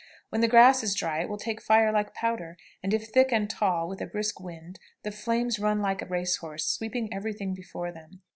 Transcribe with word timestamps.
When 0.29 0.41
the 0.41 0.47
grass 0.47 0.81
is 0.83 0.95
dry 0.95 1.21
it 1.21 1.29
will 1.29 1.37
take 1.37 1.61
fire 1.61 1.91
like 1.91 2.15
powder, 2.15 2.57
and 2.81 2.91
if 2.91 3.05
thick 3.09 3.31
and 3.31 3.47
tall, 3.47 3.87
with 3.87 4.01
a 4.01 4.07
brisk 4.07 4.39
wind, 4.39 4.79
the 5.03 5.11
flames 5.11 5.59
run 5.59 5.79
like 5.79 6.01
a 6.01 6.07
race 6.07 6.37
horse, 6.37 6.65
sweeping 6.65 7.13
every 7.13 7.33
thing 7.33 7.53
before 7.53 7.91
them. 7.91 8.23